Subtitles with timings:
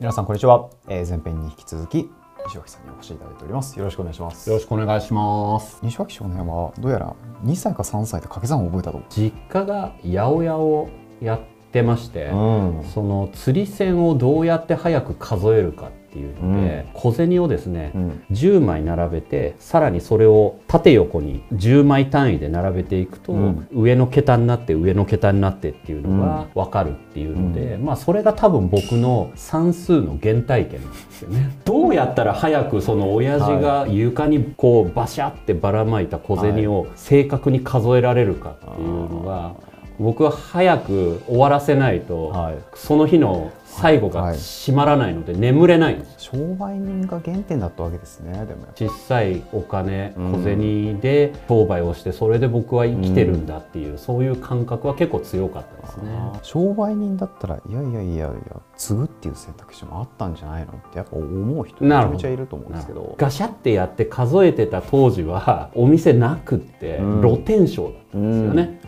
[0.00, 2.10] 皆さんこんにちは、えー、前編に引き続き
[2.46, 3.78] 西脇さんにお越しいただいております。
[3.78, 4.48] よろしくお願いします。
[4.48, 5.78] よろしくお願いします。
[5.82, 7.14] 西脇少年はどうやら
[7.44, 9.02] 2歳か3歳で掛け算を覚えたと。
[9.10, 10.88] 実家が八百屋を
[11.20, 11.40] やっ
[11.70, 12.36] てまして、う
[12.80, 31.50] ん、その釣り銭をどうやって早く数えるかっていうので、うん、小銭をですね、うん、10枚並べてさらにそれを縦横に10枚単位で並べていくと、うん、上の桁になって上の桁になってっていうのが分かるっていうので、まあそれが多分僕の算数の原体験なんですよね。
[31.64, 39.52] どうやったら早くその親父が床にこうバシャってばらまいた小銭を正確に数えられるかっていうのが、
[40.00, 42.32] 僕は早く終わらせないと、
[42.74, 56.10] その日の最後が閉まらないので眠れないんです、はい、商売人が原点だったわけですねでも小さいお金小銭で商売をしてそれで僕は生きてるんだっていう、うん、そういう感覚は結構強かったですね。
[56.42, 58.32] 商売人だったらいやいやいやいや
[58.76, 63.14] 継ぐっていう選択肢もあったんじゃないのってやっぱ思う人めちゃめちゃいると思うんですけど。
[63.16, 68.80] ガシャってやって数えてた当時はお店なくって露天商だったんですよね、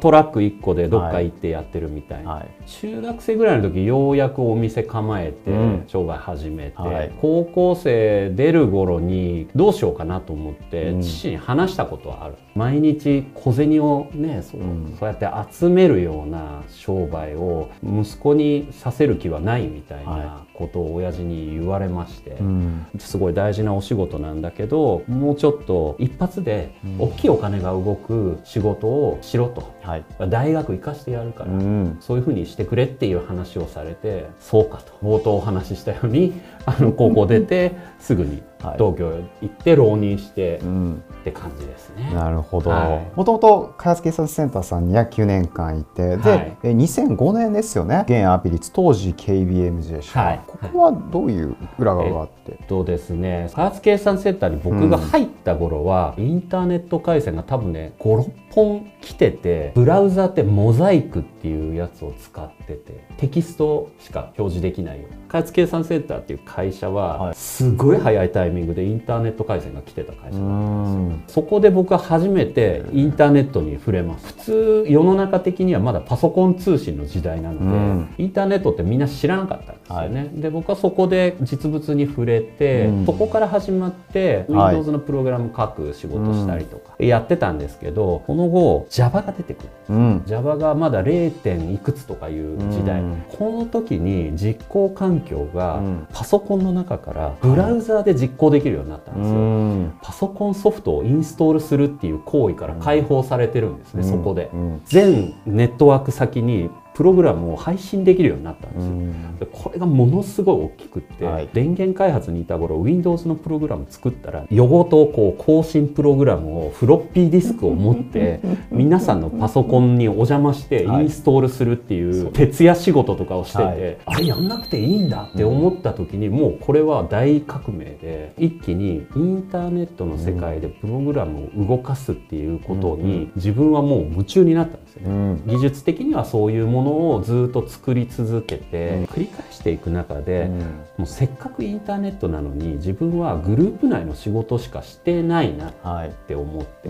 [0.00, 5.50] トラック1個でどっか行ってやってるみたいな、はいはい、中学生ぐらいの時ようやくお店構えて
[5.86, 14.60] 商売始めて、うんはい、高校生出る頃にどうしようかなと思って父に話したことはある、うん、毎日小銭をねそう,、
[14.98, 38.42] そうやって集めるような商売を息子にさせる気はないみたいなことを親父に言われまして、うん、すごい大事なお仕事なんだけどもうちょっと一発で大きいお金が動く仕事をしろと、はい、大学行かしてやるから、うん、そういうふうにしてくれっていう話をされてそうかと冒頭お話ししたようにあの高校出てすぐに
[38.74, 42.10] 東京行って浪人して、って感じですね。
[42.14, 42.70] なるほど。
[43.14, 48.04] もともと開発警察センターさんには9年間いて、で、はい、2005年ですよね。
[48.06, 52.32] 現アピリツ当時 KBMJ 社、はい、ここはどういう裏側があって？
[52.48, 65.08] えっとですね、開発計算センターに僕が入った頃は、うん、インターネット回線が多分ね5、6本来てて、ブラウザってモザイクっていうやつを使ってて、テキストしか表示できないよ。
[65.28, 71.42] 開発計算センターっていう会社は、すごい早いタイミングでインターネット回線が来てた会社だったんですよ。
[71.42, 74.26] そこで僕は初めてインターネットに触れます。
[74.26, 80.20] 普通世の中的にはまだパソコン通信の時代なので、インターネットってみんな知らなかったんですよね。
[80.20, 89.68] はい、で僕はそこで実物に触れて、そこから始まって Windows のプログラム書く仕事したりとかやってたんですけど、この後 Java が出てくる。
[89.88, 91.26] うん、Java がまだ 0.
[91.36, 93.02] 点いくつとかいう時代、
[93.38, 95.80] この時に実行環境が
[96.12, 99.92] パソコンの中からブラウザーで実行できるようになったんですよ。
[100.02, 104.50] パソコンソフトをインストールするっていう行為から解放されてるんですね、そこで。
[104.84, 109.48] 全ネットワーク先にプログラムを配信できるようになったんですよ。
[109.52, 118.40] これがものすごい大きくって、はい、電源開発にいた頃 Windows のプログラム作ったら夜ごとこう更新プログラムをフロッピーディスクを持って
[118.72, 134.78] 皆さんのパソコンにお邪魔してインストールするっていう徹夜仕事とかをしてて、はい、あれやんなくていいんだって思った時にもうこれは大革命で一気にインターネットの世界でプログラムを動かすっていうことに自分はもう夢中になった。
[134.78, 135.40] んですよね。
[135.46, 140.50] 技術的にはそういうもののをずっと作り続けて、繰り返していく中で、
[140.96, 146.88] もうせっかくインターネットなのに自分はグループ内の仕事しかしてないなって思って、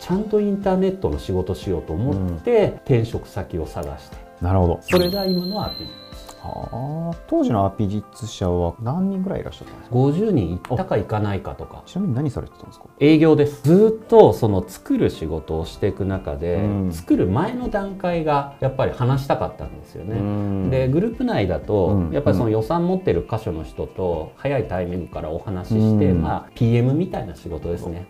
[0.00, 4.80] ちゃんとインターネットの仕事しようと思って転職先を探して、なるほど。
[4.82, 6.07] それが今のアピール
[6.48, 11.82] はあ、当時のアピジッツ社は何人ぐらいいらっしゃったんですか？50人いったかいかないかとか。
[11.86, 12.86] ちなみに何されてたんですか？
[13.00, 13.62] 営業です。
[13.62, 28.06] ずっとその作る仕事をしていく中で、うん、作る前の段階がやっぱり話したかったんですよね、うん、でグループ内だと、うん、やっぱりその予算持ってる箇所の人と早いタイミングからお話しして、まあ PM みたいな仕事ですね、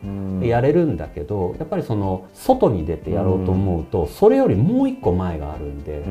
[0.46, 6.04] やれるんだけどやっぱりその外に出てやろうと思うと、それよりもう一個前があるんで、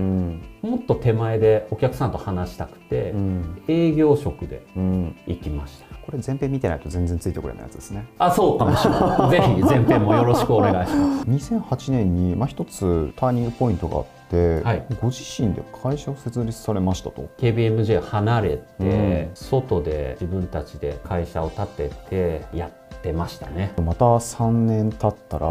[0.61, 8.05] もっと手前でお客さんと話したくて、うん、営業職で行きました、これ前編見てないと全然ついてこれないやつですね。
[8.17, 9.29] あそうかもしれない。
[9.31, 11.25] ぜひ前編もよろしくお願いします。
[11.51, 14.17] 2008年にまあ一つターニングポイントがあって
[14.61, 17.29] はい、ご自身で会社を設立されましたと。
[17.37, 23.73] KBMJ 離れて、うん、外で自分たちで会社を立ててやってってましたね。
[23.83, 25.47] また3年経ったら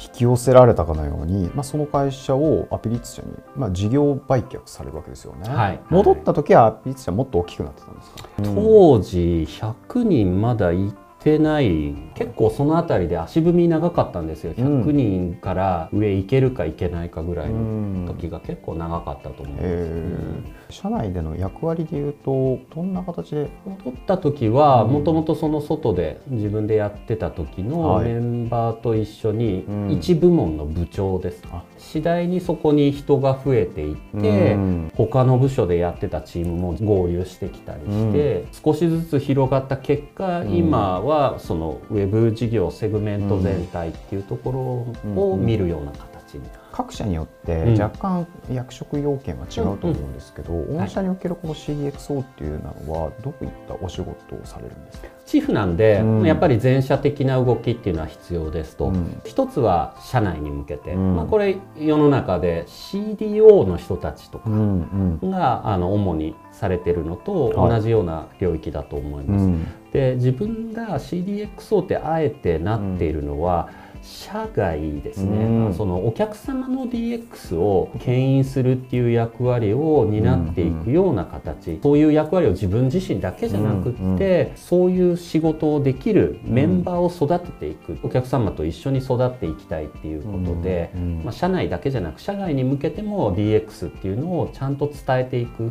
[0.00, 14.54] 引き寄せられたかのように、まあ、その会社をアピリッツ社に、まあ、事業売却されるわけですよね、はい、戻った時はアピリッツ社もっと大きくなってたんですか、当時100人まだいてない結構その辺りで足踏み長かったんですよ。
[14.54, 19.90] 100人から上行けるか行けないかぐらいの時が結構長かったと思うんです。
[19.90, 20.59] よね。
[20.70, 23.48] 社内での役割でいうとどんな形で？
[23.66, 46.42] 戻った時はもともとその外で自分でやってた時のメンバーと一緒に一部門の部長です、うん、次第にそこに人が増えていって、うん、他の部署でやってたチームも合流してきたりして、うん、少しずつ広がった結果、今はそのウェブ事業セグメント全体っていうところを見るような形に
[46.80, 55.08] 各社によって若干役職要件は違うと思うんですけど、うんうん、御社におけるこの CDXO っていうのはどういったお仕事をされるんですか？
[55.26, 69.44] チーフなんで、うん、やっぱり全社的な動きっていうのは必要ですと、うん、一つは社内に向けて、うん、まあ、これ世の中で CDO の人たちとかが、あの主にされてるのと同じような領域だと思います。
[69.44, 69.56] はい、
[69.92, 73.68] で自分が CDXO ってあえてなっているのは、
[74.02, 90.90] 社外ですね、うん、そのお客様の DX を牽引するっていう役割を担っていくような形、うん、そういう役割を自分自身だけじゃなくって、うん、そういう仕事をできるメンバーを育てていく、お客様と一緒に育っていきたいっていうことで、
[91.24, 95.70] まあ、社内だけじゃなく社外に向けても DX っていうのをちゃんと伝えていくっ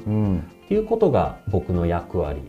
[0.67, 2.41] ていうことが僕の役割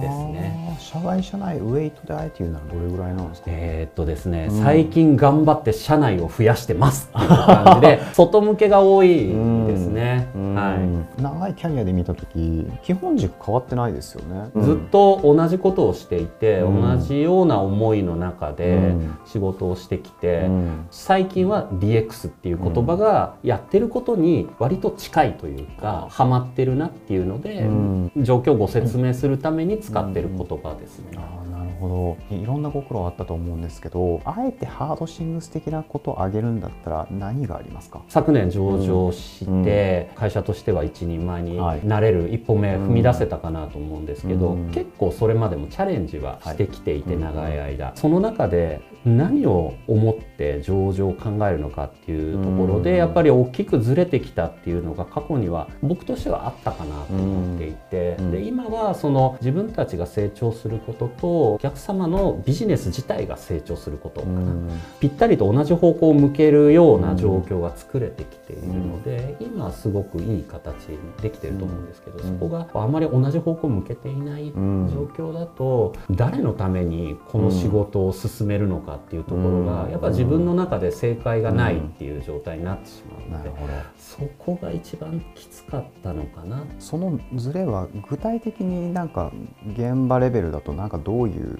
[0.00, 0.76] ですね。
[0.78, 3.50] 社外社内ウェイトであえて言うならどれぐらいなんですか？
[3.50, 10.76] えー、っとですね、うん、最近頑張って社内を増やしてますっていう感じで 外向けが多いですね、は
[11.18, 18.94] い、長いキャリアで見た時基本軸変わってないですよね、ずっと同じことをしていて、同じような思いの中で
[19.26, 20.48] 仕事をしてきて、
[20.90, 27.66] 最近は DX っていう言葉がやってることに割と近いというか、ハマってるなっていうので、
[28.18, 31.18] 状況をご説明するためにに使ってる言葉ですね。
[31.80, 38.02] ほどいろんなご苦労あったと思うんですけどあえてハードシングス的なことを挙げるんだったら何がありますか？
[38.08, 47.92] 昨年上場して、会社としては一人前になれる一歩目踏み出せたかなと思うんですけど、結構それまでもチャレンジはしてきていて、長い間。
[47.94, 64.52] その中で何を思って上場を考えるのかっていうところでやっぱり大きくずれてきたっていうのが過去には僕としてはあったかなと思っていてで今はその自分たちが成長することとお客様のビジネス自体が成長することかな。
[65.00, 83.50] ぴったりと同じ方向を向けるような状況が作れてきているので今すごくいい形にできてると思うんですけどそこがあまり同じ方向を向けていない状況だと誰のためにこの仕事を進めるのかっていうところがやっぱ自分の中で正解がないっていう状態になってしまうので、
[83.96, 86.64] そこが一番きつかったのかな。
[86.78, 89.32] そのズレは具体的になんか
[89.72, 91.53] 現場レベルだとなんかどういう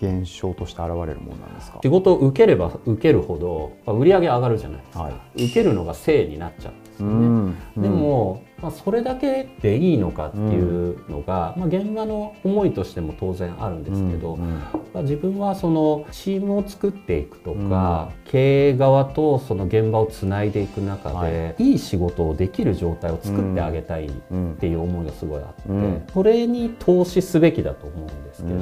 [0.00, 1.80] 現象として現れるものなんですか？
[1.82, 14.62] 仕事を受ければ受けるほど売り上げ上がるじゃないですか、はい、受けるのが正になっちゃうんですよね、でもまあ、それだけでいいのかっていうのが、うん、まあ、現場の思いとしても当然あるんですけど、うん
[14.94, 24.10] うん、自分はそのチームを作っていくとか、うん、経営側とその現場をつないでいく中で、はい、いい仕事をできる状態を作ってあげたいっ
[24.58, 28.56] ていう思いがすごいあって、うん、それに投資すべきだと思うんですけど、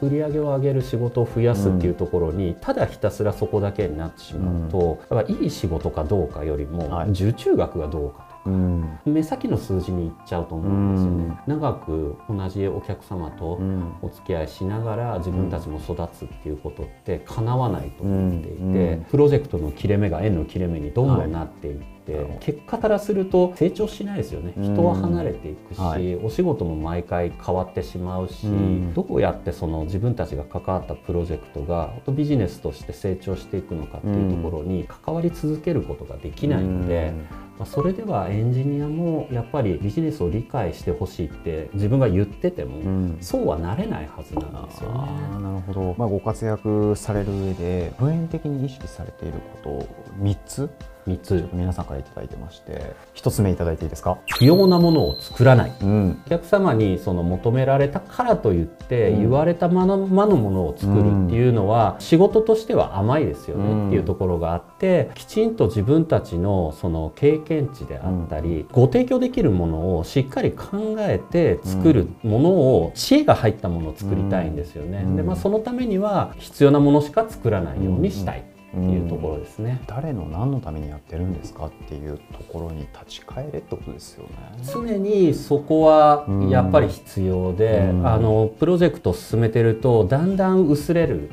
[0.00, 13.58] 売り上げを上げる仕事を増やすっていうところに、ただひたすらそこだけになってしまうと、やっぱいい仕事かどうかよりも、受注額がどうかうん、目先の数字にいっちゃうと思うんですよね、うん、長く同じお客様と
[14.02, 21.95] お付き合いしながら自分たちも育つっていうことってかなわないと思っていて、プロジェクトの切れ目が円の切れ目にどんどんなっていって、はい、
[22.40, 24.52] 結果からすると成長しないですよね。
[24.56, 28.46] 人は離れていくし、はい、お仕事も毎回変わってしまうし、
[28.94, 37.12] どうやってその自分たちが関わったプロジェクトがビジネスとして成長していくのかっていうところに関わり続けることができないので。
[37.58, 44.98] まあ、それではエンジニアもやっぱりビジネスを理解してほしいって自分が言ってても、うん、そうはなれないはずなんですよね。
[45.40, 49.88] なるほど、まあ、ご活躍される上で普遍的に意識されていること
[50.22, 50.70] 3つ
[51.06, 54.18] 3つ皆さんから頂いてまして1つ目頂いていいですか？
[54.38, 75.04] 不要なものを作らない、うん、お客様にその求められたからといって言われたまのまのものを作るっていうのは仕事としては甘いですよねっていうところがあってきちんと自分たちのその経験値であったりご提供できるものをしっかり考えて作るものを知恵が入ったものを作りたいんですよね。
[75.16, 78.44] でまあ、そのためには必要なものしか作らないようにしたい。
[78.76, 84.30] っていうところですね、誰の何のためにやってるんですかっていうところに立ち返れってことですよね。
[84.70, 91.30] 常にそこはやっぱり必要で、うん、あのプロジェクトを進めてるとだんだん薄れる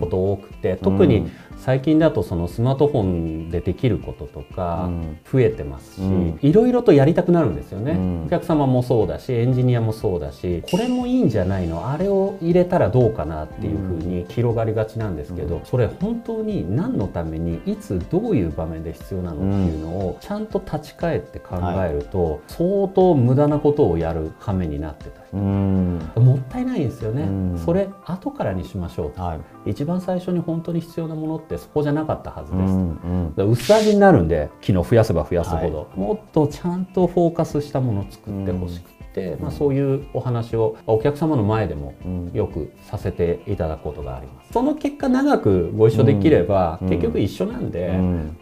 [0.00, 4.88] こと多くて、特に最近だとそのスマートフォンでできることとか
[5.30, 6.02] 増えてますし、
[6.42, 11.88] いろいろとやりたくなるんですよね、うん、お客様もそうだしエンジニアもそうだしこれもいいんじゃないの？
[11.88, 25.22] あれを入れたらどうかなっていうふうに広がりがちなんですけど、それ本当に何のためにいつどういう場面で必要なのっていうのをちゃんと立ち返って考えると、相当無駄なことをやる羽目になってた。
[25.22, 27.28] りもったいないんですよね、
[27.64, 38.95] それ後からにしましょう、はい、一番最初に本当に必要なものってそこじゃなかったはずです、うんうん、薄味になるんで機能増やせば増やすほど、はい、もっとちゃんとフォーカスしたものを作ってほしくて、
[39.40, 41.94] まあ、そういうお話をお客様の前でも
[42.32, 44.52] よくさせていただくことがあります。
[44.52, 47.88] その結果長くご一緒できれば、結局一緒なんで、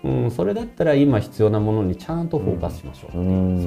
[0.04, 0.30] うん。
[0.30, 3.22] それだったら今必要なものにちゃんとフォーカスしましょう、そう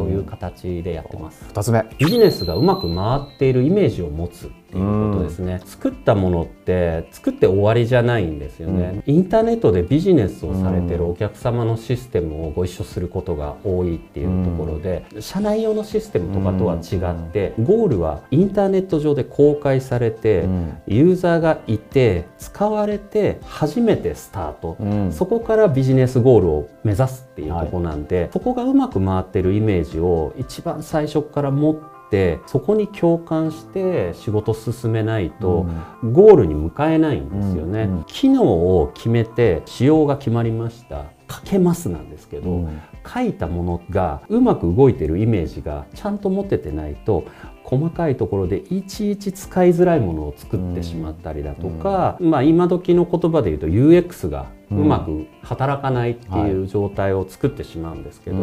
[0.08, 1.46] いう形でやってます。
[1.54, 1.86] 2つ目。
[1.98, 20.48] ビジネスがうまく回っているイメージを持つっていうことですね、作ったものって作って終わりじゃないんですよね、インターネットでビジネスをされてるお客様のシステムをご一緒することが多いっていうところで、社内用のシステムとかとは違って、ゴールはインターネット上で公開されて、
[20.88, 24.78] ユーザーがいて使われて初めてスタート、
[25.12, 35.68] そこからビジネスゴールを目指すっていうとこなんで、はい、そこがうまく回ってるイメージを一番最初から持ってってそこに共感して仕事進めないと
[36.04, 38.44] ゴールに向かえないんですよね、うんうん、機能
[38.82, 47.26] を決めて仕様が決まりました書けますなんですけど、うん、書いたものがうまく動いてるイメージがちゃんと持ててないと
[47.64, 58.38] 細かいところでいちいち使いづらいものを作ってしまったりだとか、うん、まあ今時の言葉で言うと UX がうまく働かないっていう状態を作ってしまうんですけど、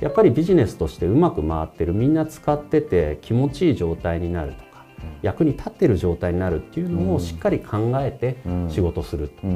[0.00, 4.84] やっぱりビジネスとしてうまく回ってるみんな使ってて気持ちいい状態になるとか
[5.22, 8.36] 役に立ってる状態になるっていうのをしっかり考えて
[8.68, 9.46] 仕事すると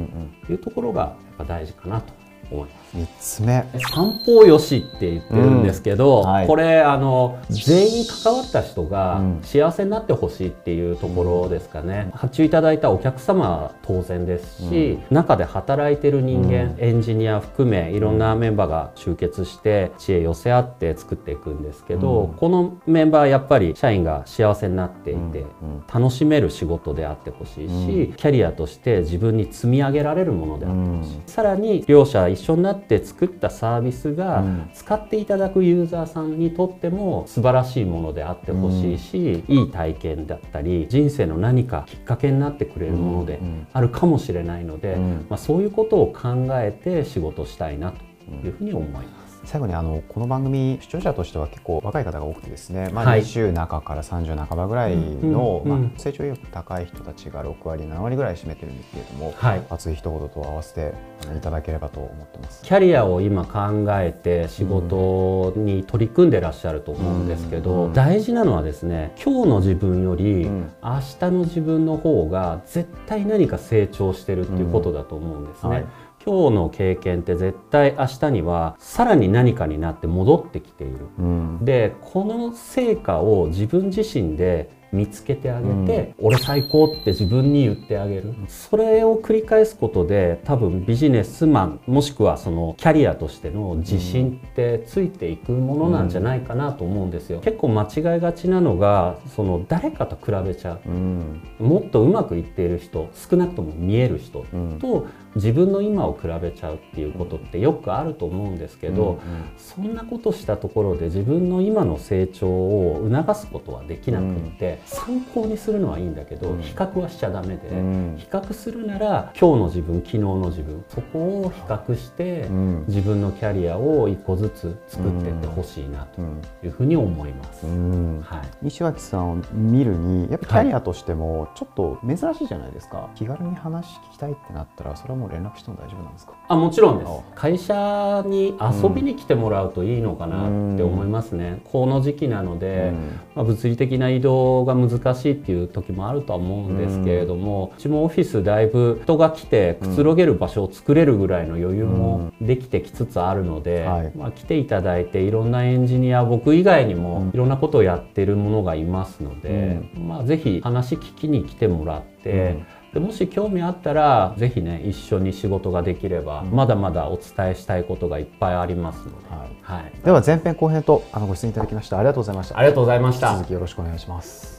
[0.51, 2.13] いうところがやっぱ大事かなと
[2.51, 2.87] 思います。
[2.95, 3.65] 3つ目。
[3.93, 25.45] 三方よしって言ってるんですけど、うんはい、これあの全員関わった人が幸せになってほしいっていうところですかね、うん、発注いただいたお客様は当然ですし、うん、中で働いてる人間、エンジニア含めいろんなメンバーが集結して知恵寄せ合って作っていくんですけど、このメンバーやっぱり社員が幸せになっていて、
[25.93, 43.39] 楽しめる仕事であってほしいし、キャリアとして自分に積み上げられるものであってほしい、さらに両者一緒になってって作ったサービスが使っていただくユーザーさんにとっても素晴らしいものであってほしいし、いい体験だったり人生の何かきっかけになってくれるもので
[43.73, 44.95] あるかもしれないので、
[45.29, 48.01] まあ、そういうことを考えて仕事したいなと
[48.47, 49.16] いうふうに思います。
[49.45, 60.93] 最後にあのこの番組視聴者としては結構若い方が多くてですね、まあ、20中から30半ばぐらいの、まあ、成長意欲高い人たちが6割7割ぐらい占めてるんですけれども、はい、熱い一言と合わせて
[61.37, 62.63] いただければと思ってます。
[62.63, 70.71] キャリアを今考えて仕事に取り組んでらっしゃると思うんですけど、大事なのはですね今日の自分より明
[71.19, 75.69] 日の自分の方が絶対何か成長してるっていうことだと思うんですね。
[75.69, 75.85] はい
[76.27, 88.33] 今日の経験って絶対明日にはさらに何かになって戻ってきている、うん、でこの成果を自分自身で見つけてあげて、うん、俺最高って自分に言ってあげる。
[88.47, 104.45] それを繰り返すことで多分ビジネスマンもしくはそのキャリアとしての自信ってついていくものなんじゃないかなと思うんですよ、結構間違いがちなのがその誰かと比べちゃう、うん、もっとうまくいっている人少なくとも見える人
[104.79, 105.07] と
[105.37, 109.19] 自分の今を比べちゃうっていうことってよくあると思うんですけど、うんうん、
[109.57, 117.69] そんなことしたところで自分の今の成長を促すことはできなくって、参考にするのはいいんだけど、比較はしちゃダメで、
[118.17, 122.47] 比較するなら今日の自分昨日の自分そこを比較して、
[122.87, 126.21] 自分のキャリアを一個ずつ作っていってほしいなと
[126.65, 136.33] いうふうに思います、はい、西脇さんを見るにやっぱキャリアとしてもちょっと珍しいじゃないですか、はい、気軽に話聞きたいってなったらそれはもう連絡しても大丈夫なんですか？
[136.47, 137.11] あもちろんです。
[137.35, 142.93] 会社に遊びに来てもらうといいのかなって思いますね、この時期なので、
[143.35, 162.76] まあ、物理的な移動が難しいっていう時もあるとは思うんですけれども、うちもオフィスだいぶ人が来てくつろげる場所を作れるぐらいの余裕もできてきつつあるので、はい、まあ、来ていただいていろんなエンジニア僕以外にもいろんなことをやってるものがいますので、まあ、ぜひ話聞きに来てもらって。
[162.93, 172.57] でもし興味あったら是非ね一緒に仕事ができれば、まだまだお伝えしたいことがいっぱいありますので、はい、はい、では前編後編とあのご出演いただきましたありがとうございました。
[172.57, 173.33] ありがとうございました。
[173.35, 174.56] 続きよろしくお願いします